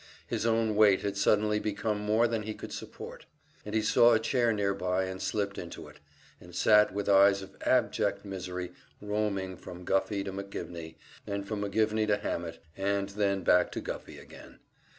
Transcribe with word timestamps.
His 0.25 0.47
own 0.47 0.75
weight 0.75 1.03
had 1.03 1.15
suddenly 1.15 1.59
become 1.59 1.99
more 1.99 2.27
than 2.27 2.41
he 2.41 2.55
could 2.55 2.73
support, 2.73 3.27
and 3.63 3.75
he 3.75 3.83
saw 3.83 4.13
a 4.13 4.19
chair 4.19 4.51
nearby 4.51 5.03
and 5.03 5.21
slipped 5.21 5.59
into 5.59 5.87
it, 5.87 5.99
and 6.39 6.55
sat 6.55 6.91
with 6.91 7.07
eyes 7.07 7.43
of 7.43 7.55
abject 7.67 8.25
misery 8.25 8.71
roaming 8.99 9.55
from 9.57 9.85
Guffey 9.85 10.23
to 10.23 10.31
McGivney, 10.31 10.95
and 11.27 11.47
from 11.47 11.61
McGivney 11.61 12.07
to 12.07 12.17
Hammett, 12.17 12.57
and 12.75 13.09
then 13.09 13.43
back 13.43 13.71
to 13.73 13.79
Guffey 13.79 14.17
again. 14.17 14.57